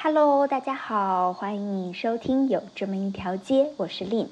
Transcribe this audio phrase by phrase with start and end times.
[0.00, 4.28] Hello，大家好，欢迎你收听有这么一条街，我是令。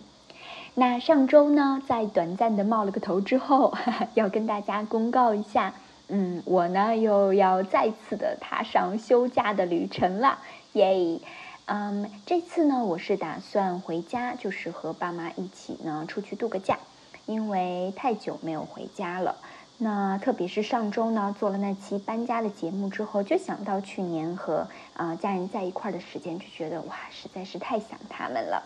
[0.75, 3.75] 那上周呢，在短暂的冒了个头之后，
[4.15, 5.75] 要跟大家公告一下，
[6.07, 10.39] 嗯，我呢又要再次的踏上休假的旅程了，
[10.75, 11.19] 耶！
[11.65, 16.79] 嗯，这次呢，我是打算回家，就是和爸妈一起呢出去度个假，
[17.27, 19.35] 因为太久没有回家了。
[19.79, 24.67] 那特别是上周呢，做了那期搬家的节目之后，就想到去年和
[24.97, 28.63] 啊家人在一块儿的时间，就觉得哇，实在是太想他们了。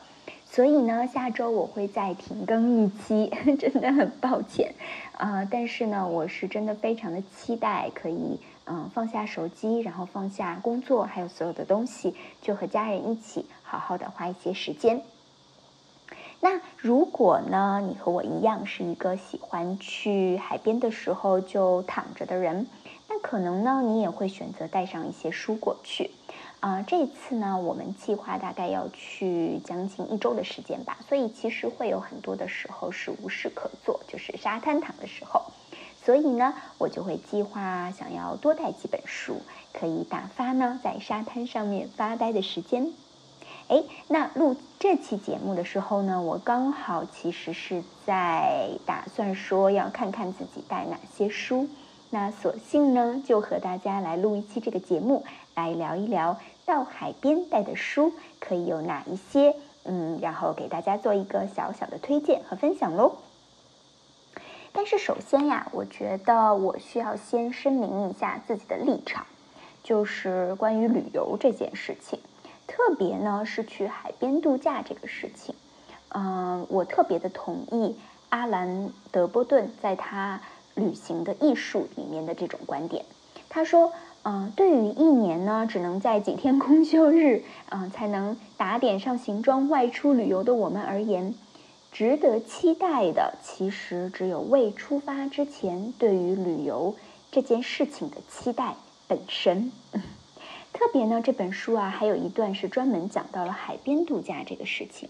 [0.46, 4.74] 所以呢，下周我会再停更一期， 真的很抱歉
[5.16, 5.44] 啊。
[5.44, 15.02] 但是呢，我是真的非常的期待，可以嗯放下手机，然后放下工作，还有所有的东西，就和家人一起好好的花一些时间。
[16.40, 22.66] 那如果呢，你和我一样是一个喜欢去海边的时候就躺着的人，
[23.08, 26.10] 那可能呢，你也会选择带上一些蔬果去。
[26.60, 35.42] 啊，这次呢，我们计划大概要去将近一周的时间吧，所以其实会有很多的时候是无事可做，就是沙滩躺的时候。
[36.04, 39.40] 所以呢，我就会计划想要多带几本书，
[39.72, 42.92] 可以打发呢在沙滩上面发呆的时间。
[43.68, 51.68] 哎，那录这期节目的时候呢，我刚好其实是在打算说要看看自己带哪些书，
[52.10, 63.16] 那索性呢就和大家来录一期这个节目，来聊一聊到海边带的书可以有哪一些，嗯，然后给大家做一个小小的推荐和分享喽。
[64.72, 69.26] 但是首先呀，我觉得我需要先声明一下自己的立场，
[69.82, 72.20] 就是关于旅游这件事情。
[72.68, 75.56] 特别呢是去海边度假这个事情，
[76.10, 77.96] 嗯，我特别的同意
[78.28, 80.40] 阿兰德波顿在他
[80.76, 83.04] 旅行的艺术里面的这种观点。
[83.52, 91.34] 他说，嗯，对于一年呢只能在几天公休日，嗯，才能打点上行装外出旅游的我们而言，
[91.90, 96.94] 值得期待的其实只有未出发之前对于旅游
[97.32, 98.76] 这件事情的期待
[99.08, 99.72] 本身。
[100.72, 105.08] 特别呢，这本书啊，还有一段是专门讲到了海边度假这个事情。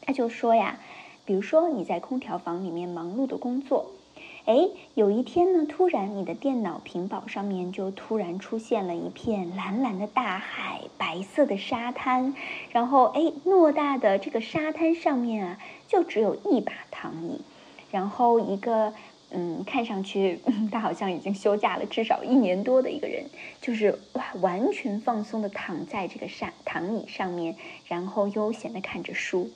[0.00, 0.80] 他就说呀，
[1.26, 3.90] 比如说你在空调房里面忙碌的工作，
[4.50, 12.34] 哎，有一天呢，突然你的电脑屏保上面就突然出现了一片蓝蓝的大海，白色的沙滩，
[12.72, 17.40] 然后哎，偌大的这个沙滩上面啊，就只有一把躺椅，
[17.92, 18.92] 然后一个。
[19.32, 20.40] 嗯，看上去
[20.72, 23.26] 他好像已经休假了至少一年多的一个人，
[23.60, 27.54] 就是哇，完全放松的躺在这个沙躺椅上面，
[27.86, 29.48] 然后悠闲的看着书。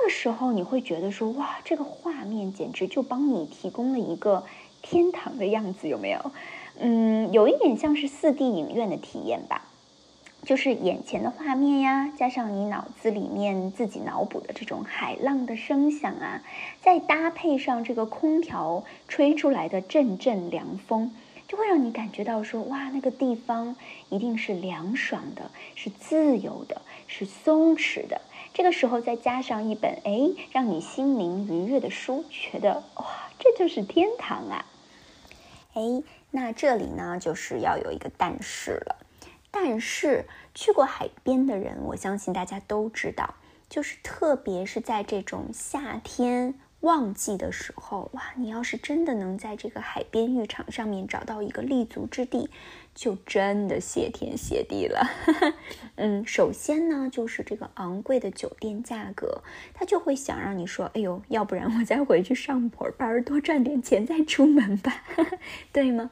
[0.00, 4.44] 那个时候你会觉得说，哇，这个画面简直就帮你提供了一个
[4.80, 6.30] 天堂的样子，有没有？
[6.78, 9.64] 嗯，有一点像是四 D 影院的体验吧。
[10.44, 16.44] 就是眼前的画面呀，加上你脑子里面自己脑补的这种海浪的声响啊，
[16.80, 21.10] 再搭配上这个空调吹出来的阵阵凉风，
[21.48, 23.74] 就会让你感觉到说，哇，那个地方
[24.10, 28.20] 一定是凉爽的，是自由的，是松弛的。
[28.58, 34.66] 这个时候再加上一本哎，让你心灵愉悦的书，觉得哇，这就是天堂啊！
[35.74, 36.02] 哎，
[36.32, 38.96] 那这里呢，就是要有一个但是了。
[39.52, 40.26] 但是
[40.56, 43.32] 去过海边的人，我相信大家都知道，
[43.68, 52.50] 就是特别是在这种夏天旺季的时候，哇，你要是真的能在这个海边浴场上面找到一个立足之地，
[52.98, 55.08] 就真的谢天谢地了。
[55.94, 65.04] 嗯，首先呢，就是这个昂贵的酒店价格，他就会想让你说，哎呦，要不然我再回去上会儿班，多赚点钱再出门吧，
[65.70, 66.10] 对吗？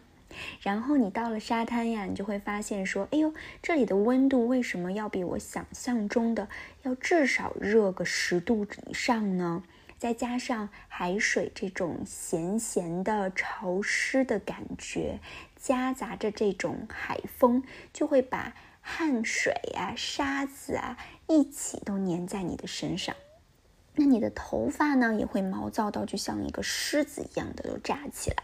[0.60, 6.48] 然后你到了沙滩呀，你就会发现说，哎呦，这里的温度为什么要比我想象中的
[6.84, 9.64] 要至少热个十度以上呢？
[9.98, 15.19] 再加上海水这种咸咸的、潮湿的感觉，
[15.56, 17.62] 夹杂着这种海风，
[17.93, 23.17] 就会把汗水啊、沙子啊一起都粘在你的身上。
[23.94, 28.37] 那你的头发呢，也会毛躁到就像一个狮子一样的都炸起来。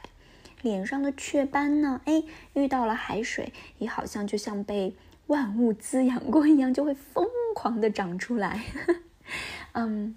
[0.62, 2.00] 脸上的雀斑呢？
[2.04, 2.22] 哎，
[2.54, 4.94] 遇到了海水，也好像就像被
[5.26, 8.64] 万物滋养过一样，就会疯狂的长出来。
[9.72, 10.16] 嗯，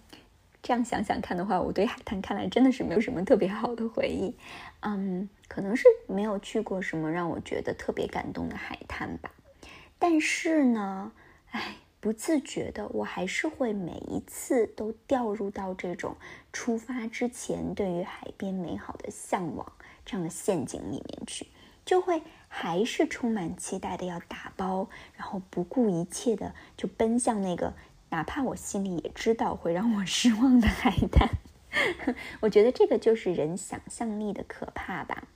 [0.61, 4.35] 这样想想看的话，我对海滩看来真的是没有什么特别好的回忆。
[4.81, 9.31] 嗯，可能是没有去过什么让我觉得特别感动的海滩吧。
[9.99, 11.11] 但是呢，
[11.51, 16.15] 哎，不自觉的，我还是会每一次都掉入到这种
[16.53, 19.71] 出发之前对于海边美好的向往。
[20.07, 21.47] 这样的陷阱里面去，
[21.83, 24.87] 就会还是充满期待的要打包，
[25.17, 27.73] 然然后不顾一切的就奔向那个，
[28.11, 31.27] 哪怕我心里也知道会让我失望的海滩。
[32.41, 35.27] 我觉得这个就是人想象力的可怕吧。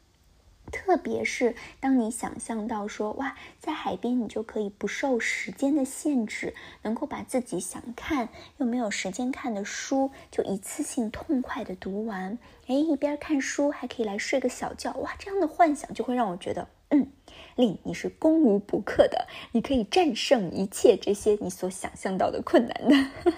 [0.71, 6.53] 特别是当你想象到说哇，在海边你就可以不受时间的限制，
[6.83, 12.37] 能够把自己想看又没有时间看的书就一次性痛快的读完，
[12.67, 17.07] 哎，一边看书还可以来睡个小觉，哇，这样的幻想就会让我觉得，嗯，
[17.55, 23.31] 令你是攻无不克的，你可以战胜一切这些你所想象到的困难的。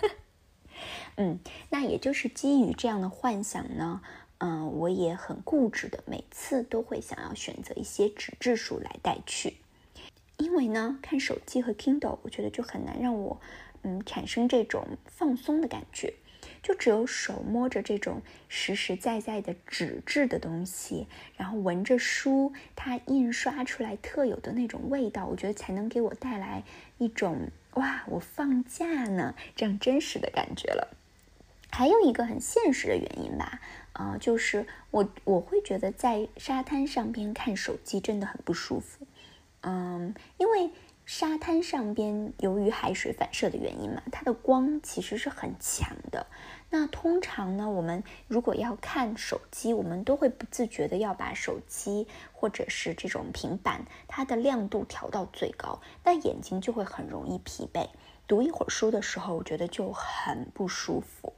[1.22, 1.38] 嗯，
[1.70, 4.02] 那也就是基于这样的幻想呢。
[4.40, 9.58] 嗯，我也很固执的，每次都会想要选择一些纸质书来带去，
[10.38, 13.40] 因为呢，看手机和 Kindle，我觉得就很难让我
[13.84, 16.16] 嗯产生这种放松的感觉，
[16.64, 21.06] 就只有手摸着这种实实在在的纸质的东西，
[21.38, 26.64] 然后闻着书它印刷出来特有的那种味道，我觉得才能给我带来
[26.98, 30.98] 一种哇，我放假呢这样真实的感觉了。
[31.72, 33.60] 还有一个很现实的原因吧。
[33.94, 39.06] 啊，就是我我会觉得在沙滩上边看手机真的很不舒服，
[39.62, 40.72] 嗯，因为
[41.06, 46.26] 沙滩上边由于海水反射的原因嘛，它的光其实是很强的。
[46.70, 57.90] 那通常呢，我们如果要看手机，我们都会不自觉的要把手机或者是这种平板它的亮度调到最高，那眼睛就会很容易疲惫。
[58.26, 61.34] 读一会儿书的时候，我觉得就很不舒服。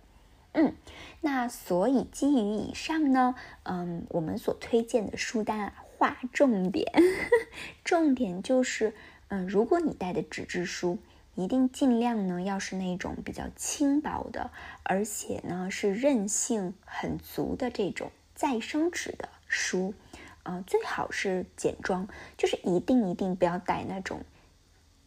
[0.53, 0.73] 嗯，
[1.21, 6.91] 那所以基于以上呢，嗯，我们所推荐的书单啊，划重点，
[7.83, 8.93] 重点就是，
[9.29, 10.99] 嗯，如果你带的纸质书，
[11.35, 14.51] 一定尽量呢要是那种比较轻薄的，
[14.83, 19.95] 而且呢是韧性很足的这种再生纸的书，
[20.43, 22.07] 啊，最好是简装，
[22.37, 24.23] 就是一定一定不要带那种。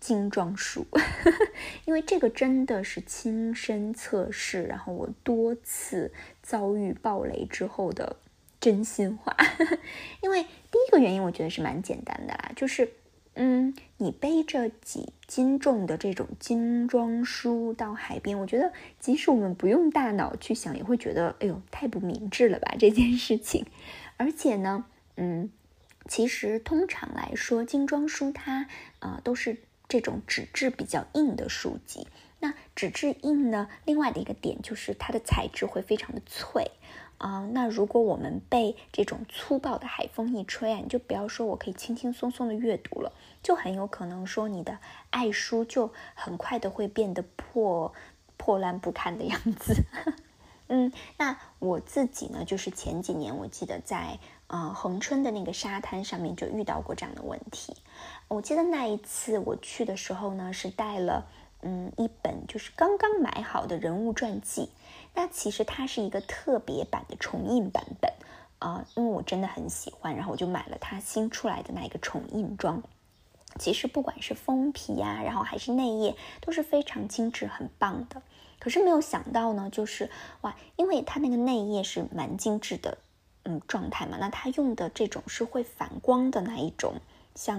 [0.06, 0.86] 精装书，
[1.84, 6.12] 因为这个真的是亲身测试，然后我多次
[6.42, 8.14] 遭遇暴雷之后的
[8.60, 9.36] 真心话。
[10.22, 12.92] 因为第一个原因，我觉得是蛮简单的啦，就是，
[13.34, 23.66] 嗯，你背着几斤重的这种精装书到海边，我觉得即使我们不用大脑去想，也会觉得，哎呦，太不明智了吧这件事情。
[24.18, 24.84] 而且呢，
[25.16, 25.50] 嗯，
[26.06, 28.68] 其实通常来说，精装书它
[29.00, 29.56] 啊都是。
[29.88, 32.06] 这种纸质比较硬的书籍，
[32.40, 33.68] 那纸质硬呢？
[33.84, 36.70] 另外的一个点就是它的材质会非常的脆
[37.18, 37.48] 啊。
[37.52, 43.12] 那如果我们被这种粗暴的海风一吹啊，你就不要说我可以轻轻松松的阅读了，
[43.42, 44.78] 就很有可能说你的
[45.10, 47.94] 爱书就很快的会变得破
[48.36, 49.84] 破烂不堪的样子。
[50.68, 54.18] 嗯，那我自己呢，就是前几年我记得在
[54.48, 57.74] 呃恒春的那个沙滩上面就遇到过这样的问题。
[58.28, 61.26] 我记得那一次我去的时候呢，是带了
[61.62, 64.68] 嗯一本就是刚刚买好的人物传记。
[65.14, 68.12] 那其实它是一个特别版的重印版本
[68.58, 72.82] 啊，因为我真的很喜欢，然后我就买了它新出来的那个重印装。
[73.58, 78.20] 其实不管是封皮呀，然后还是内页都是非常精致、很棒的。
[78.58, 80.10] 可是没有想到呢，就是
[80.42, 82.98] 哇，因为它那个内页是蛮精致的，
[83.48, 84.18] 嗯，状态嘛。
[84.20, 86.94] 那他用的这种是会反光的那一种，
[87.34, 87.58] 像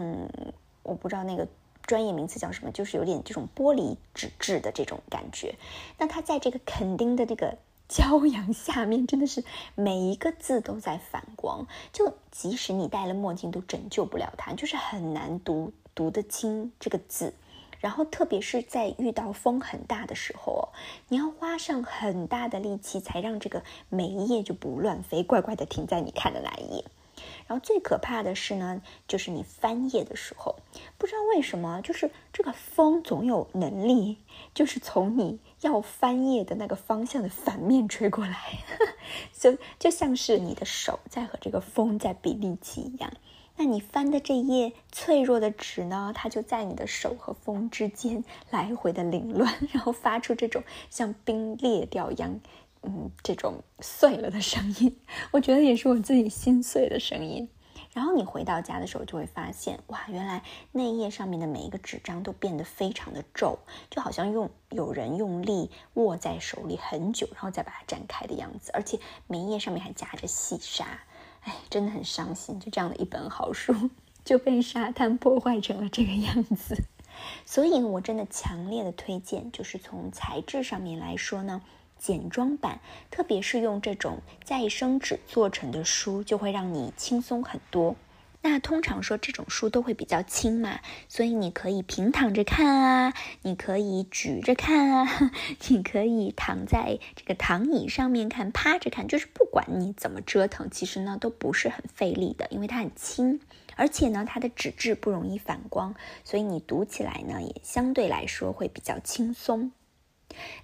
[0.83, 1.47] 我不知道那个
[1.83, 5.55] 专业名词叫什么，就是有点这种玻璃纸质的这种感觉。
[5.97, 17.33] 那他在这个肯丁的这个 骄阳下面，真的是每一个字都在反光，就即使你戴了墨镜都拯救不了它，就是很难读读得清这个字。
[17.79, 20.69] 然后，特别是在遇到风很大的时候，
[21.09, 26.85] 你要花上很大的力气，才让这个每一页就不乱飞，乖乖的停在你看的那一页。
[27.47, 30.55] 然后最可怕的是呢，就是你翻页的时候，
[30.97, 34.17] 不知道为什么，就是这个风总有能力，
[34.53, 38.59] 就是从你要翻页的那个方向的反面吹过来，
[39.33, 43.11] 就就像是你的手在和这个风在比力气一样。
[43.59, 46.13] 那你翻的这页脆弱的纸呢？
[46.15, 52.39] 它就在你的手和风之间 来回的凌乱， 然后发出这种像冰裂掉一样，
[52.83, 54.99] 嗯，这种碎了的声音。
[55.31, 57.49] 我觉得也是我自己心碎的声音。
[57.93, 63.57] 然后你回到家的时候就会发现，哇，原来那页上面的每一个纸张都变得非常的皱，
[63.89, 68.69] 就好像用有人用力握在手里很久，然后再把它展开的样子。
[68.75, 70.85] 而且每一页上面还夹着细沙。
[71.47, 73.73] 哎，真的很伤心，就这样的一本好书
[74.25, 76.83] 就被沙滩破坏成了这个样子。
[77.45, 81.61] 所以，我真的强烈的推荐，就是从材质上面来说呢，
[81.97, 87.95] 简装版，特别是用这种再生纸做成的书，就会让你轻松很多。
[88.49, 95.31] 那通常说这种书都会比较轻嘛，所以你可以平躺着看啊，你可以举着看啊，
[95.67, 103.41] 你可以躺在这个躺椅上面看，趴着看，就是不管你怎么折腾，其实呢都不是很费力的，因为它很轻，
[103.75, 109.73] 而且呢它的纸质不容易反光，所以你读起来呢也相对来说会比较轻松。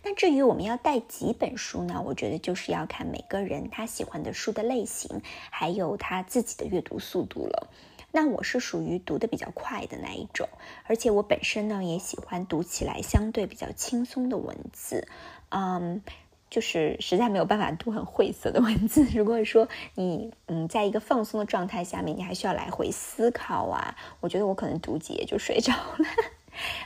[0.03, 2.03] 那至于我们要带几本书呢？
[2.05, 7.67] 我觉得就是要看每个人他喜欢的书的类型，还有他自己的阅读速度了。
[8.15, 10.47] 那我是属于读的比较快的那一种，
[10.85, 15.07] 而且我本身呢也喜欢读起来相对比较轻松的文字，
[15.49, 16.03] 嗯，
[16.47, 19.03] 就是实在没有办法读很晦涩的文字。
[19.15, 26.05] 如果说你嗯在一个放松的状态下面，你还需要来回思考啊，我觉得我可能读几页就睡着了。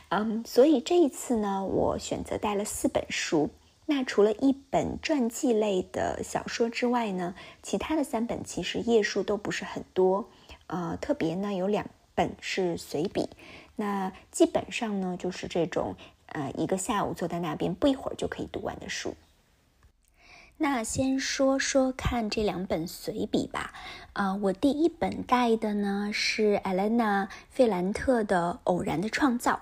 [0.09, 3.49] 嗯，所以这一次呢，我选择带了四本书。
[3.85, 7.33] 那除了一本传记类的小说之外呢，
[7.63, 10.29] 其他的三本其实页数都不是很多。
[10.67, 13.29] 呃，特别呢有两本是随笔。
[13.77, 15.95] 那基本上呢就是这种
[16.27, 19.13] 呃一个下午坐在那边不一会儿就可以读完的书。
[20.59, 23.73] 那先说说看这两本随笔吧。
[24.13, 29.53] 啊，我第一本带的呢是艾莲娜·费兰特的《偶然的创造》。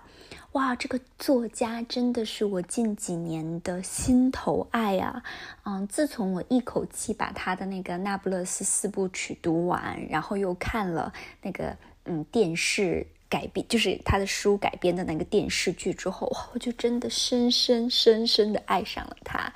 [0.54, 5.22] 哇，这个作家真的是我近几年的心头爱啊！
[5.66, 11.12] 嗯，自从我一口气把他的那个《那不勒斯四部曲》读完，然后又看了
[11.42, 11.76] 那个
[12.06, 19.52] 嗯电视改编，就是他的书改编的那个电视剧之后，我就真的深深深深的爱上了他。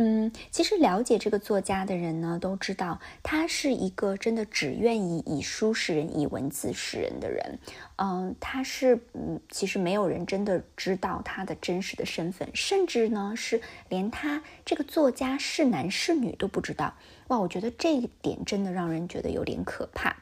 [0.00, 7.58] 嗯，其实了解这个作家的人呢，都知道他是一个真的只愿意以书示人、以文字示人的人。
[7.96, 16.94] 嗯，他是嗯，其实没有人真的知道他的真实的身份，甚至呢是连他这个作家是男是女都不知道。
[17.26, 20.14] 哇，我觉得这一点真的让人觉得有点可怕。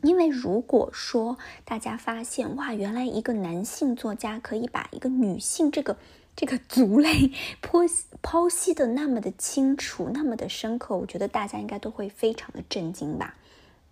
[0.00, 5.98] 因为如果说大家发现哇，原来一个男性作家可以把一个女性这个。
[6.34, 7.30] 这个族类
[7.62, 13.36] 剖析剖析的那么的清楚，那么的深刻，我觉得大家应该都会非常的震惊吧。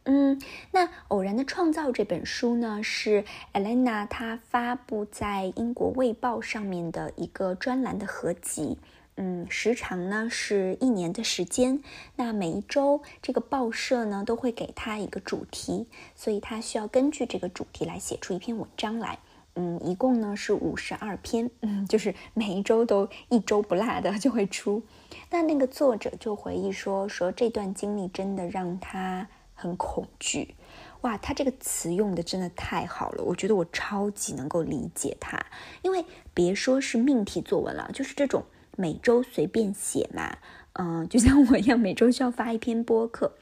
[0.04, 0.40] 嗯，
[0.72, 8.78] 那《偶然的创造》这本书呢，是 Elena 她发布在英国《卫报》上面的一个专栏的合集。
[9.16, 11.82] 嗯，时长呢是一年的时间。
[12.16, 19.18] 那每一周这个报社呢都会给他一个主题，所以他需要根据这个主题来写出一篇文章来。
[19.60, 24.82] 嗯，一共呢是五十二篇，嗯，就是每一周都一周不落的就会出。
[25.28, 30.54] 那那个作者就回忆说，说这段经历真的让他很恐惧。
[31.02, 35.38] 哇，他这个词用的真的太好了，我觉得我超级能够理解他。
[35.82, 36.02] 因为
[36.32, 38.42] 别说是命题作文了，就是这种
[38.78, 40.38] 每周随便写嘛，
[40.72, 43.34] 嗯，就像我一样，每周需要发一篇播客。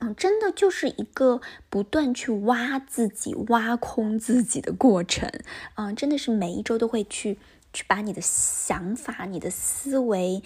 [0.00, 5.28] 嗯，真的就是一个不断去挖自己、挖空自己的过程。
[5.74, 7.38] 嗯，真的是每一周都会去
[7.72, 10.42] 去把你的想法、你的思维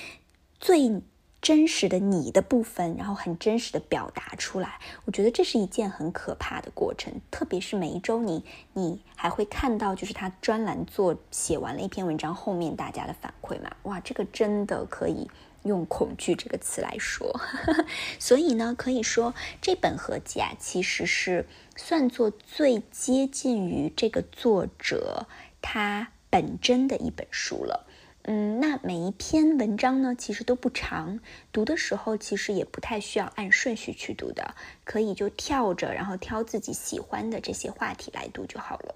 [0.58, 1.02] 最
[1.42, 4.78] 真实的你的部分，然后很真实的表达出来。
[5.04, 8.44] 我觉得这是一件很可怕的过程，特别是每一周你
[8.74, 13.70] 你还会看到，就是他专栏做写完了一篇文章后面大家的反馈嘛？
[13.82, 15.28] 哇，这个真的可以。
[15.64, 17.40] 用恐惧这个词来说，
[18.18, 25.26] 所以呢，可以说这本合集啊，其实是算作最接近于这个作者
[25.60, 27.86] 他本真的一本书了。
[28.24, 31.20] 嗯，那每一篇文章呢，其实都不长，
[31.52, 34.54] 读的时候其实也不太需要按顺序去读的，
[34.84, 38.94] 可以就跳着，然后挑自己喜欢的这些话题来读就好了。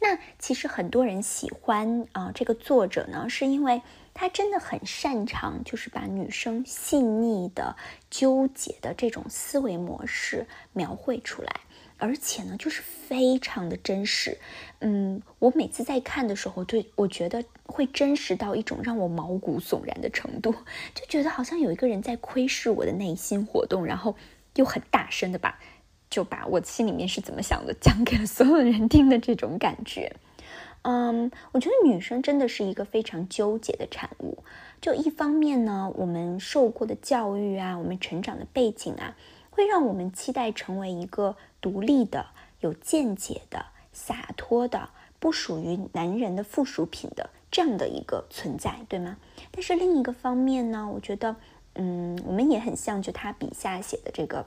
[0.00, 3.82] 那其实很多人喜欢啊，这个作者呢，是因为。
[4.14, 7.76] 他真的很擅长，就是把女生细腻的、
[8.08, 11.60] 纠结的这种思维模式描绘出来，
[11.98, 14.38] 而且呢，就是非常的真实。
[14.78, 20.54] 嗯，我每次在看的时候，对我觉得会真实到一种让我毛骨悚然的程度，
[20.94, 24.14] 就觉得好像有一个人在窥视我的内心活动，然后
[24.54, 25.58] 又很大声的把
[26.08, 30.14] 就把我心里面是怎么想的讲给了所有人听的这种感觉。
[30.84, 34.38] 嗯，我觉得女生真的是一个非常纠结的产物。
[34.82, 39.16] 就一方面呢，我们受过的教育啊，我们成长的背景啊，
[39.50, 42.26] 会让我们期待成为一个独立的、
[42.60, 43.64] 有见解的、
[43.94, 49.16] 洒脱的、不属于男人的附属品的这样的一个存在，对吗？
[49.50, 51.34] 但是另一个方面呢，我觉得，
[51.76, 54.40] 嗯，我们也很像就他笔下写的这个《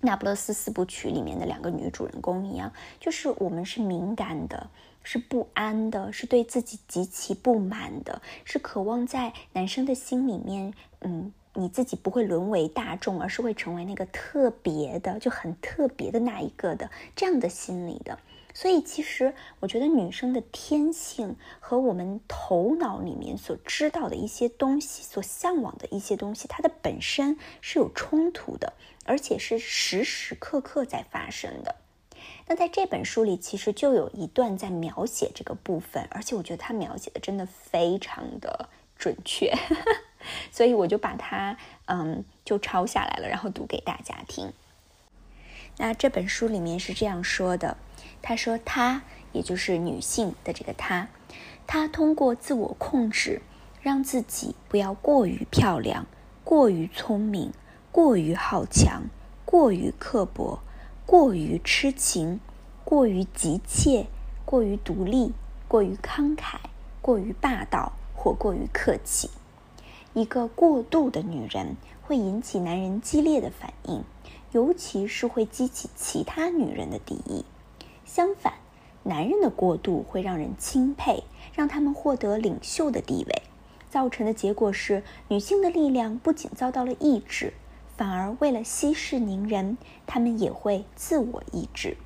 [0.00, 4.68] 那不勒斯四部曲》里面的两个女主人公一样，就是我们是敏感的。
[5.04, 18.18] 是不安的，是对自己极其不满的，是渴望在男生的心里面，嗯，你自己不会沦为大众，而是会成为那个特别的，就很特别的那一个的这样的心理的。
[18.58, 28.72] 所以，其实我觉得女生的天性和我们头脑里面所知道的一些东西、所向往的一些东西，它的本身是有冲突的，
[29.04, 31.76] 而且是时时刻刻在发生的。
[32.48, 39.54] 那在这本书里，其实就有一段在描写这个部分，而且我觉得他描写的真的非常的准确，
[40.50, 44.52] 所以我就把它嗯就抄下来了，然后读给大家听。
[45.76, 47.76] 那这本书里面是这样说的。
[48.22, 51.08] 他说：“她，也就是女性的这个她，
[51.66, 53.42] 她通过自我控制，
[53.80, 56.06] 让自己不要过于漂亮、
[56.44, 57.52] 过于聪明、
[57.90, 59.04] 过于好强、
[59.44, 60.60] 过于刻薄、
[61.06, 62.40] 过于痴情、
[62.84, 64.06] 过于急切、
[64.44, 65.32] 过于独立、
[65.66, 66.56] 过于慷慨、
[67.00, 69.30] 过于霸道或过于客气。
[70.14, 74.02] 一个过度的女人会引起男人激烈的反应，
[74.52, 77.44] 尤其是会激起其他女人的敌意。”
[78.08, 78.54] 相反，
[79.02, 83.42] 男人的过度会让人钦佩，让他们获得领袖的地位，
[83.90, 87.52] 造成的结果是女性的力量不仅遭到了抑制，
[87.98, 91.98] 反而为了息事宁人，他们也会自我抑制。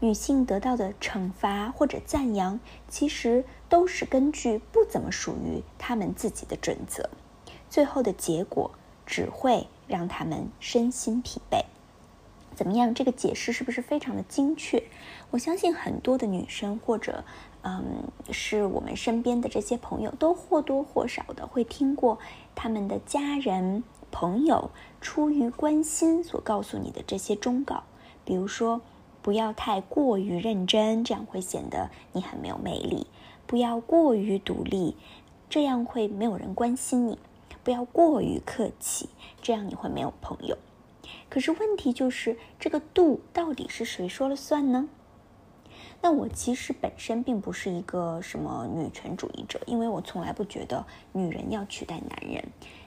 [0.00, 7.08] 女性得到的惩罚或者赞扬，其实都是根据不怎么属于他们自己的准则，
[7.70, 8.72] 最后的结果
[9.06, 11.64] 只会让他们身心疲惫。
[12.60, 12.92] 怎么样？
[12.92, 14.82] 这个解释是不是非常的精确？
[15.30, 17.24] 我相信很多的女生，或者，
[17.62, 22.18] 嗯，是我们身边的这些朋友，都或多或少的会听过
[22.54, 27.84] 他们的家人、朋友出于关心所告诉你的这些忠告，
[28.26, 28.82] 比如说，
[29.22, 33.06] 不要太过于认真，这样会显得你很没有魅力；
[33.46, 34.94] 不要过于独立，
[35.48, 37.16] 这样会没有人关心你；
[37.64, 39.08] 不要过于客气，
[39.40, 40.58] 这样你会没有朋友。
[41.28, 44.88] 可是问题就是，这个度到底是谁说了算呢？
[46.02, 52.44] 那我其实本身并不是一个什么女权主义者，因为我从来不觉得女人要取代男人。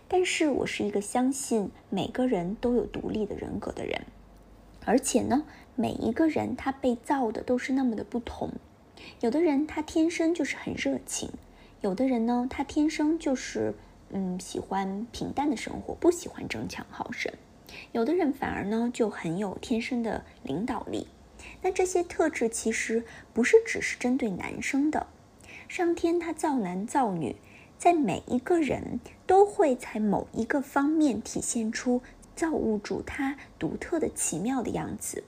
[0.08, 4.06] 但是我是一个相信每个人都有独立的人格的人，
[4.86, 5.44] 而且呢，
[5.76, 8.52] 每一个人他被造的都是那么的不同。
[9.22, 11.32] 有的人他天生就是很热情，
[11.82, 13.74] 有的人呢，他天生就是
[14.10, 17.32] 嗯喜欢平淡的生活，不喜欢争强好胜。
[17.92, 21.08] 有的人反而呢就很有天生的领导力，
[21.62, 25.08] 那这些特质其实不是只是针对男生的，
[25.68, 27.36] 上天他造男造女，
[27.78, 32.02] 在每一个人都会在某一个方面体现出
[32.36, 35.24] 造物主他独特的奇妙的样子。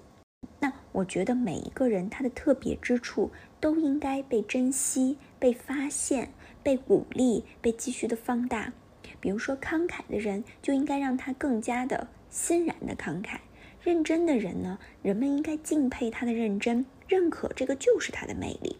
[0.60, 6.30] 那我觉得每一个人他的特别之处都应该被珍惜、被发现、
[6.64, 8.74] 被鼓励、被继续的放大。
[9.20, 12.08] 比如说慷慨的人就应该让他更加的。
[12.36, 13.38] 欣然的慷慨，
[13.82, 14.78] 认真的人呢？
[15.02, 18.76] 人们应该敬佩他的认真，认可这个就是他的魅力。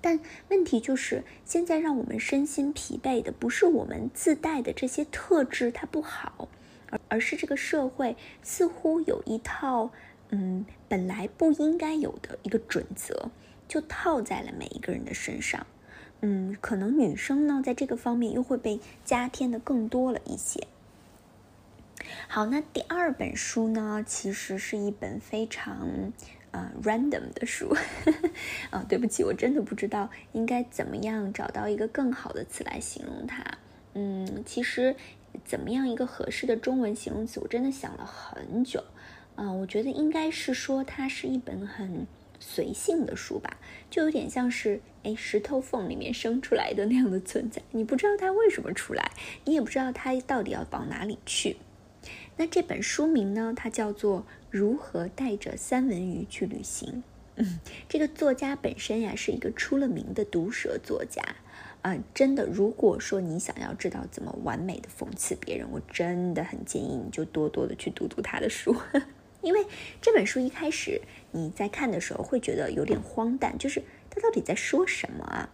[0.00, 0.18] 但
[0.48, 6.48] 问题就是，现在让我们身心疲惫的不是我们自带的这些特质它不好，
[6.90, 9.90] 而而是这个社会似乎有一套
[10.30, 13.30] 嗯本来不应该有的一个准则，
[13.68, 15.64] 就套在了每一个人的身上。
[16.20, 20.66] 嗯，可能女生呢在这个方面又会被加添的更多了一些。
[22.28, 26.12] 好，那第二本书呢，其实是一本非常
[26.50, 27.76] 呃 random 的书，
[28.70, 33.44] 啊，对不起，我真的不知道应该怎么样找到一个更好的词来形容它。
[33.94, 34.96] 嗯，其实
[35.44, 38.82] 怎么样一个合适的中文形容词，我真的想了很久。
[39.34, 42.06] 啊，我觉得应该是说它是一本很
[42.38, 43.56] 随性的书吧，
[43.88, 49.10] 就有点像是哎石头缝里面生出来的那样的存在，你不知道它为什么出来，
[49.46, 51.56] 你也不知道它到底要往哪里去。
[52.42, 53.52] 那这本书名呢？
[53.54, 54.18] 它叫做
[54.50, 56.90] 《如何带着三文鱼去旅行》。
[57.36, 61.22] 嗯，这个作家本身呀是一个出了名的毒舌作家
[61.82, 61.96] 啊！
[62.12, 68.74] 真的，如果说你想要知道怎么完美的讽刺别人，我真的很建议你就多多的去读读他的书，
[69.40, 69.64] 因为
[70.00, 71.00] 这本书一开始
[71.30, 75.48] 你在看的时候会觉得有点荒诞，就是他到底在说什么啊？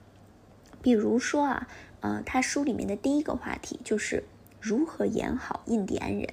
[0.81, 1.69] 比如说啊，
[2.01, 4.25] 呃，他书里面的第一个话题就是
[4.59, 6.27] 如何演好印第安人。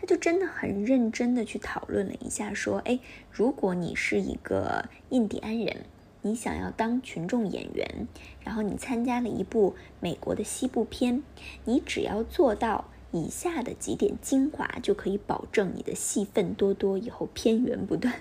[0.00, 2.98] 他就真的很认真的去讨论了一下，说：“哎，
[3.30, 5.84] 如果你是一个印第安人，
[6.22, 8.08] 你想要当群众演员，
[8.44, 11.22] 然后你参加了一部美国的西部片，
[11.64, 18.14] 你只要做到以下的几点精华，就可以保证你的戏份多多，以后片源不断。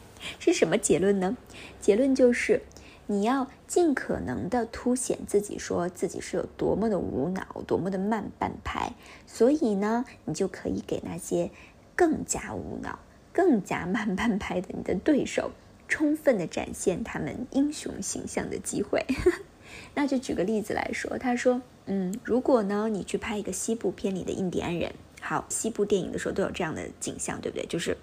[0.38, 1.36] 是什么结论呢？
[1.80, 2.62] 结论就是，
[3.10, 8.92] 你要尽可能的凸显自己，说自己是有多么的无脑，多么的慢半拍。
[9.26, 11.50] 所以呢，你就可以给那些
[11.96, 13.00] 更加无脑、
[13.32, 15.50] 更加慢半拍的你的对手，
[15.88, 19.04] 充分的展现他们英雄形象的机会。
[19.96, 27.66] 那就举个例子来说，他说，嗯，如果呢，你去拍一个西部片里的印第安人，好，西部电影的时候都有这样的景象，对不对？
[27.66, 27.96] 就是。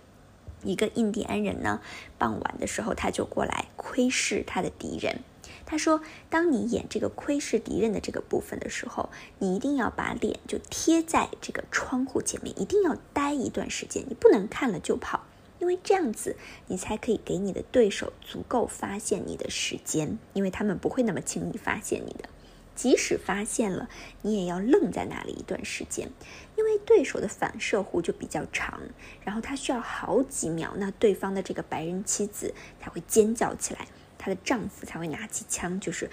[0.68, 1.82] 一个印第安人呢，
[2.18, 5.22] 傍晚的时候他就过来窥视他的敌人。
[5.66, 15.26] 他说：“当你演这个窥视敌人的这个部分的时候，你一定要把脸就贴在这个窗户前面，一定要待一段时间，你不能看了就跑，
[15.60, 22.30] 因为这样子你才可以给你的对手足够发现你的时间，因为他们不会那么轻易发现你的。”
[22.78, 23.90] 即使发现了，
[24.22, 26.12] 你也要愣在那里一段时间，
[26.56, 28.80] 因为对手的反射弧就比较长，
[29.26, 33.88] 然后他需要好几秒，那对方的这个白人妻子才会尖叫起来，
[34.20, 36.08] 她的丈夫才会拿起枪，就是，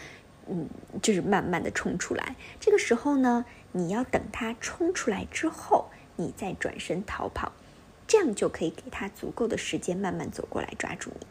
[0.48, 0.66] 嗯，
[1.03, 2.35] 就是慢慢的冲出来。
[2.59, 7.53] 这个时候呢，你要等他冲出来之后，你再转身逃跑，
[8.07, 11.27] 这样就可以给他足够的时间慢慢走过来抓住你。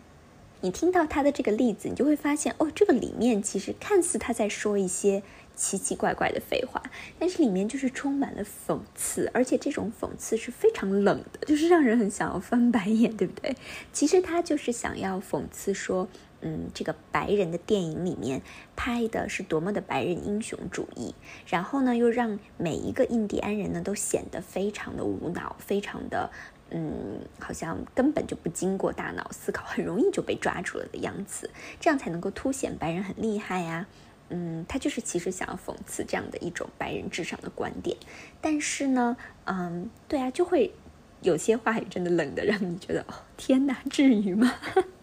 [0.64, 5.22] 你听到他的这个例子，你就会发现，哦，这个里面其实看似他在说一些
[5.54, 6.82] 奇奇怪怪的废话，
[7.20, 13.58] 但是里面就是充满了讽刺，而且这种讽刺是非常冷的，就是让人很想要翻白眼，对不对？
[13.92, 16.08] 其实他就是想要讽刺说，
[16.40, 18.42] 嗯，这个白人的电影里面
[18.78, 21.14] 拍的是多么的白人英雄主义，
[21.46, 26.32] 然后呢，又让每一个印第安人呢都显得非常的无脑，非常的。
[26.74, 33.86] 嗯，好像根本就不经过大脑思考，很容易就被抓住了的样子，这样才能够凸显白人很厉害呀。
[34.30, 37.96] 嗯，他就是其实想要讽刺这样的一种白人至上的观点，
[38.42, 40.74] 但是呢，嗯，对啊，就会
[41.22, 44.52] 有些话语真的冷的让你觉得，哦，天哪，至于吗？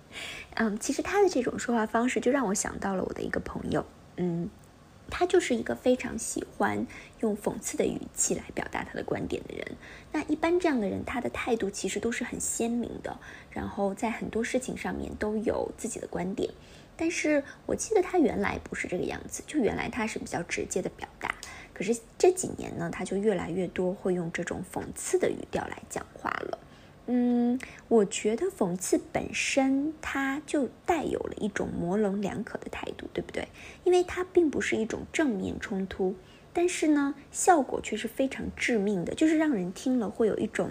[0.56, 4.50] 嗯，其实他的这种说话方式就让我想到了我的一个朋友，嗯。
[5.10, 6.86] 他就是一个非常喜欢
[7.20, 9.76] 用讽刺的语气来表达他的观点的人。
[10.12, 13.18] 那一般这样的人，他的态度其实都是很鲜明的，
[13.50, 16.50] 然后在很多事情上面都有自己的观点。
[16.96, 21.34] 但是我记得他原来不是这个样子，就原来他是比较直接的表达。
[21.72, 26.58] 可是这几年呢，他就越来越多会用这种讽刺的语调来讲话了。
[27.12, 33.48] 嗯，我觉得讽刺本身它就带有了一种模棱两可的态度，对不对？
[33.82, 36.14] 因为它并不是一种正面冲突，
[36.52, 40.70] 但是呢，效果却是非常致命的，就是让人听了会有一种，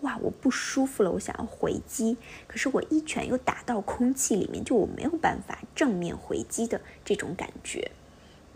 [0.00, 2.16] 哇，我不舒服了，我想要回击，
[2.48, 7.92] 可是我一拳又打到空气里面，就我没有办法正面回击的这种感觉。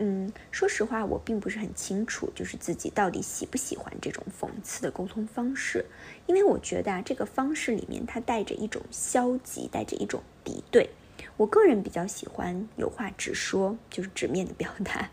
[0.05, 5.85] 嗯，说实话，我并不是很清楚，就是自己到底喜不喜欢这种讽刺的沟通方式，
[6.25, 10.89] 因为我觉得啊，这个方式里面它带着一种消极，带着一种敌对。
[11.37, 15.09] 我个人比较喜欢有话直说，就是直面的表达。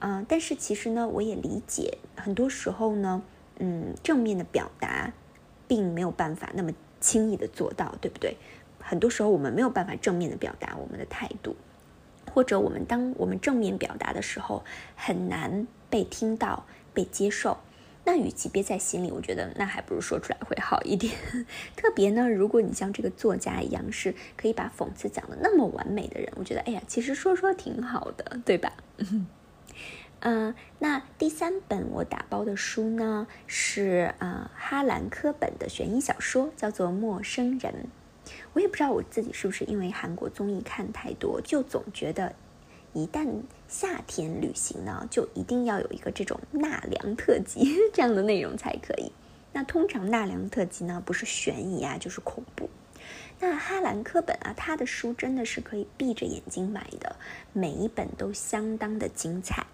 [0.00, 3.22] 嗯，但是其实呢，我也理解，很多时候呢，
[3.60, 5.12] 嗯，正面的表达
[5.68, 8.36] 并没有办法那么轻易的做到，对不对？
[8.80, 11.54] 很多时候我们没有办法正面的表达我们的态度。
[12.32, 14.64] 或者我们当我们正面表达的时候，
[14.96, 17.58] 很难被听到、被接受。
[18.04, 21.14] 那与其憋在心里，我觉得那还不如说出来会好一点。
[21.76, 28.72] 特别呢，如果你像这个作家一样，是可以把讽刺讲的那么完美的人，我觉得哎呀，其实说说挺好的，对吧？
[30.18, 37.72] 嗯， 那第三本我打包的书呢，是啊哈兰科本的悬疑小说，叫做《陌生人》。
[38.52, 42.34] 我也不知道我自己是不是因为韩国综艺看太多，就总觉得
[42.92, 43.26] 一旦
[43.68, 49.10] 夏天旅行呢，就一定要有一个这种纳凉特辑 这样的内容才可以。
[49.52, 52.70] 那通常纳凉特辑呢，不是悬疑啊，就是恐怖。
[53.40, 57.16] 那哈兰科本啊，他的书真的是可以闭着眼睛买的，
[57.52, 59.66] 每一本都相当的精彩。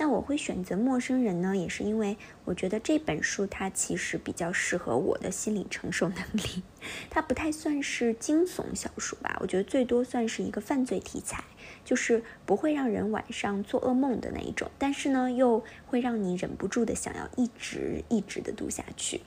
[0.00, 6.62] 那我会选择陌生人呢，也是因为我觉得这本书它其实比较适合我的心理承受能力。
[7.10, 11.42] 它不太算是惊悚小说吧，我觉得最多算是一个犯罪题材，
[11.84, 19.20] 就是不会让人晚上做噩梦的那一种，但是呢又会让你忍不住的想要一直一直的读下去。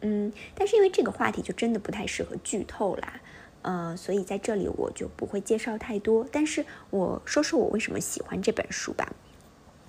[0.00, 3.20] 嗯，但是因为这个话题就真的不太适合剧透啦，
[3.60, 6.26] 呃，所以在这里我就不会介绍太多。
[6.32, 9.12] 但是我说说我为什么喜欢这本书吧。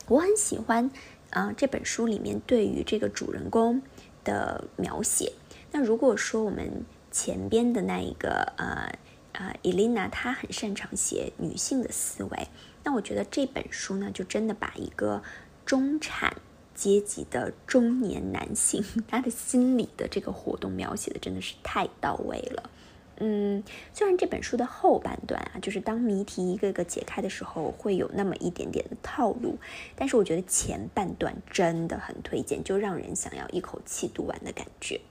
[0.07, 0.89] 我很喜欢，
[1.31, 3.81] 啊，这本书里面对于这个主人公
[4.23, 5.33] 的描写。
[5.71, 8.97] 那如果说我们前边的那一个，呃，
[9.33, 12.47] 呃，伊琳娜，她很擅长写女性的思维，
[12.85, 15.21] 那我觉得这本书呢，就真的把一个
[15.65, 16.37] 中产
[16.73, 22.69] 阶级的中年男性 他的心理的这个活动描写的真的是太到位了。
[23.19, 29.57] 嗯，虽然这本书的后半段啊，就是当谜题一个个解开的时候，会有那么一点点的套路，
[29.95, 35.01] 但是我觉得前半段真的很推荐，就让人想要一口气读完的感觉。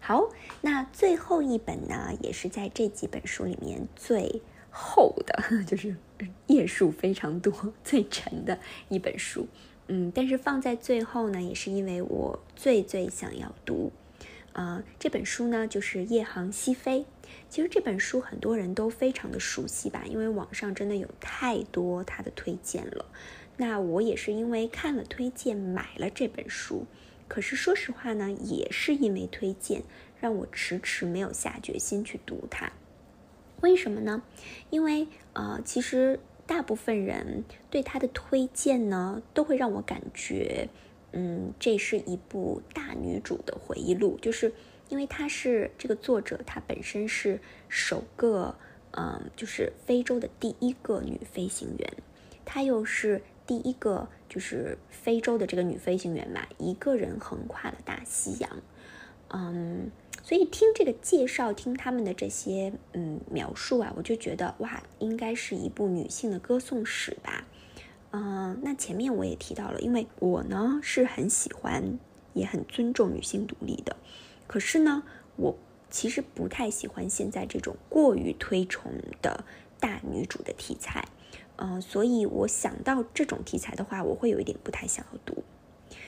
[0.00, 0.30] 好，
[0.62, 5.94] 那最后一本呢，也是在这几本书里面最厚的， 就是
[6.46, 7.52] 页数非常多、
[7.84, 9.46] 最沉的一本书。
[9.88, 13.92] 嗯，但是放在最后呢，也是因为我最最想要读。
[14.58, 17.02] 呃，这本书呢就是《夜航西飞》。
[17.48, 23.04] 其实这本书很多人都非常的熟悉吧，因为网上真的有太多它的推荐了。
[23.56, 26.86] 那我也是因为看了推荐买了这本书。
[27.28, 29.84] 可是说实话呢，也是因为推荐
[30.18, 32.72] 让我迟迟没有下决心去读它。
[33.60, 34.24] 为什么呢？
[34.70, 36.18] 因为呃，其实
[36.48, 40.68] 大部分人对它的推荐呢，都会让我感觉。
[41.12, 44.52] 嗯，这是一部大女主的回忆录，就是
[44.88, 48.54] 因为她是这个作者，她本身是首个，
[48.92, 51.92] 嗯，就是非洲的第一个女飞行员，
[52.44, 58.50] 她又是第一个就是非洲的这个女飞行员嘛，一个人横跨了大西洋，
[59.28, 59.90] 嗯，
[60.22, 67.46] 所以听这个介绍，听他们的这些嗯描述啊，我就觉得哇，应该是一部女性的歌颂史吧。
[68.10, 71.98] 嗯，那前面我也提到了，因为我呢是很喜欢，
[72.32, 73.96] 也很尊重女性独立的，
[74.46, 75.02] 可是呢，
[75.36, 75.58] 我
[75.90, 78.90] 其实不太喜欢现在这种过于推崇
[79.20, 79.44] 的
[79.78, 81.06] 大女主的题材，
[81.56, 85.44] 嗯，所以我想到这种题材的话，我会有一点不太想要读，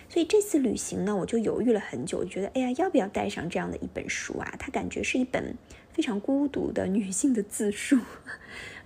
[0.09, 4.55] 所以这次旅行呢，我就犹豫了很久，觉得哎呀，要不要带上这样的一本书啊？
[4.59, 5.55] 它感觉是一本
[5.93, 7.99] 非常孤独的女性的自述。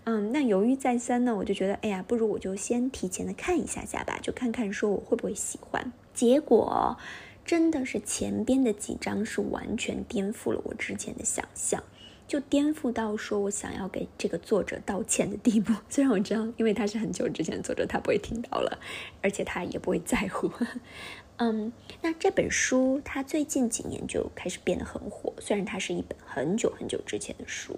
[0.06, 5.92] 嗯，那犹豫再三呢，我就觉得，哎呀，不如我就先提前的看一下下吧，就看看说我会不会喜欢。
[6.12, 6.98] 结果
[7.44, 11.82] 真的是前边的几章是完全颠覆了我之前的想象，
[12.28, 15.72] 就颠覆到说我想要给这个作者道歉的地步。
[15.88, 18.78] 虽然我知道，因为他是很久之前的作者，他不会听到了，
[19.22, 20.50] 而且他也不会在乎。
[21.38, 27.76] 嗯，那这本书它最近几年就开始变得很火，虽然它是一本很久很久之前的书。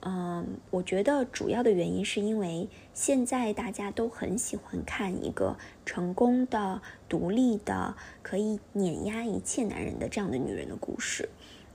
[0.00, 11.28] 嗯，我觉得主要的原因是因为现在大家都很喜欢看一个成功的、独立的、可以碾压一切男人的这样的女人的故事。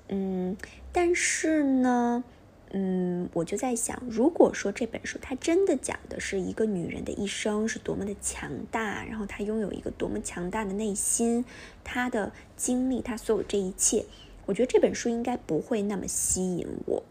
[0.08, 0.56] 嗯，
[0.94, 2.24] 但是呢，
[2.72, 11.44] 嗯，我就在想，如果说这本书它真的讲的是一个女人的一生是多么的强大，然后她拥有一个多么强大的内心，
[11.84, 14.06] 她的经历，她所有这一切，
[14.46, 17.04] 我觉得这本书应该不会那么吸引我。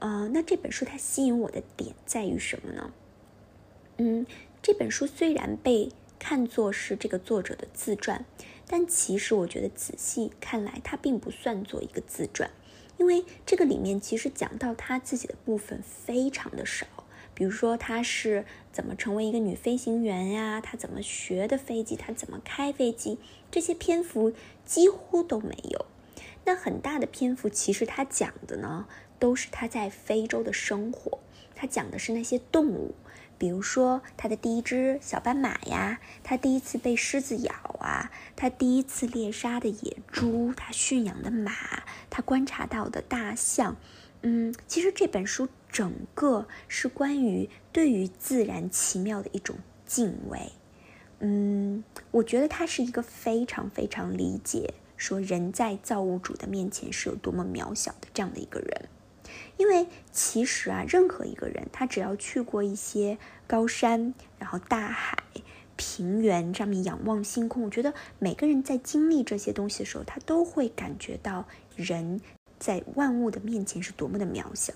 [0.00, 2.92] 呃，那这本书它吸引我的点在于什么呢？
[3.98, 4.26] 嗯，
[4.62, 8.24] 这本书虽然被看作是这个作者的自传，
[8.66, 12.50] 但其实我觉得仔细看来，它并不算作一个自传，
[12.96, 16.86] 因为这个里面其实讲到他自己的部分非常的少，
[17.34, 23.18] 比如说他是怎么成为一个女飞行员呀，他怎么学的飞机，他怎么开飞机，
[23.50, 24.32] 这些篇幅
[24.64, 25.84] 几乎都没有。
[26.46, 28.86] 那很大的篇幅其实他讲的呢。
[29.20, 31.20] 都是他在非洲的生活，
[31.54, 32.94] 他讲的是那些动物，
[33.38, 41.52] 比如说他的第一只小斑马呀，他第一次被狮子咬啊，他第一次猎杀的野猪，他驯养的马，
[42.08, 43.76] 他观察到的大象。
[44.22, 49.56] 嗯，其实这本书整个是关于对于自然奇妙的一种
[49.86, 50.52] 敬畏。
[51.20, 58.88] 嗯，我觉得他是一个非常非常理解说人在造物主的面前是有多么渺小的这样的一个人。
[59.60, 65.18] 因为其实啊，任何一个人，他只要去过一些高山，然后大海、
[65.76, 71.46] 平原上面仰望星空，我觉得每个人在经历这些东西的时候，他都会感觉到
[71.76, 72.22] 人
[72.58, 74.72] 在万物的面前是多么的渺小。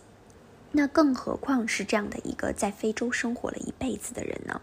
[0.73, 4.61] 那更何况是这样的一个在非洲生活了一辈子的人呢？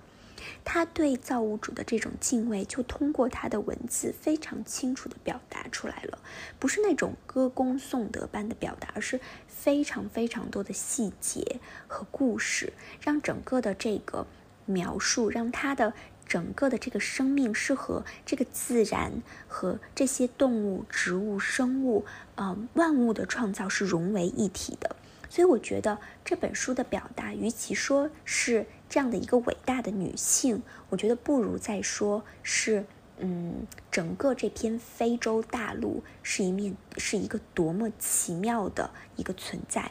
[0.63, 6.19] 他对造物主的这种敬畏，就通过他的文字非常清楚地表达出来了，
[6.60, 14.25] 不是那种歌功颂德般的表达，而是非常非常多的细节和故事，让整个的这个
[14.65, 15.93] 描述，让他的
[16.25, 24.95] 整个的这个生命是和这个自然和这些动物、植物、生物，呃，万物的创造是融为一体的。
[25.30, 32.84] 所以我觉得这本书的表达，与其说是这样的一个伟大的女性，我觉得不如再说是，
[33.19, 39.89] 嗯，整个这片非洲大陆是一面是一个多么奇妙的一个存在，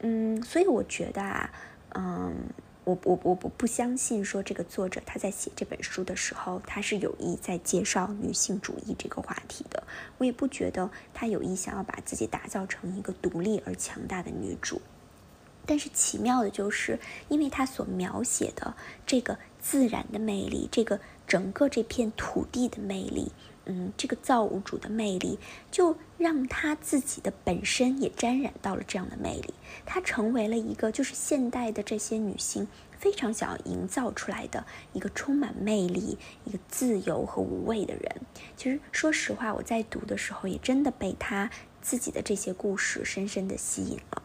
[0.00, 1.50] 嗯，所以我觉得啊，
[1.94, 2.34] 嗯，
[2.84, 9.82] 我我我不不相信说这个作者他在写这本书的时候，他是有意在介绍女性主义这个话题的。
[10.18, 14.82] 我也不觉得他有意想要把自己打造成一个独立而强大的女主。
[15.66, 16.98] 但是奇妙的就是，
[17.28, 18.74] 因为他所描写的
[19.06, 23.32] 这个自然的魅力，这个整个这片土地的魅力。
[23.64, 25.38] 嗯，这个造物主的魅力，
[25.70, 29.54] 就让他自己的本身也沾染到了这样的魅力。
[29.86, 32.66] 她成为了一个，就是现代的这些女性
[32.98, 38.22] 非常想要营造出来的一个充满魅力、一个自由和无畏的人。
[38.56, 41.48] 其实，说实话，我在读的时候也真的被她
[41.80, 44.24] 自己的这些故事深深的吸引了。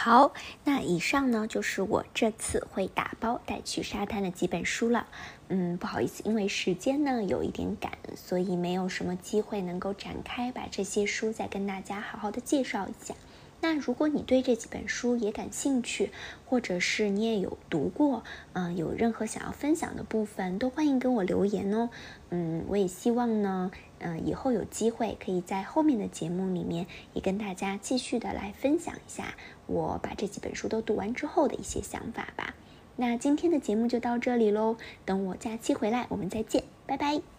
[0.00, 0.32] 好，
[0.62, 5.08] 那以上呢就是我这次会打包带去沙滩的几本书了。
[5.48, 13.12] 嗯，不好意思，因为时间呢有一点赶，所以没有什么机会能够展开把这些书再跟大家好好的介绍一下。
[13.60, 16.12] 那如果你对这几本书也感兴趣，
[16.46, 21.90] 或者是你也有读过，嗯，有任何想要分享的部分，都欢迎跟我留言哦。
[22.30, 29.34] 嗯，我也希望呢，嗯，以后有机会可以在后面的节目里面也跟大家继续的来分享一下
[29.68, 32.54] 我把这几本书都读完之后的一些想法吧。
[32.96, 37.37] 那今天的节目就到这里喽，等我假期回来，我们再见，拜拜。